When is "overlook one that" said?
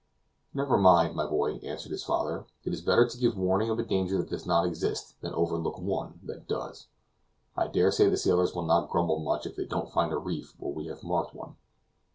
5.35-6.47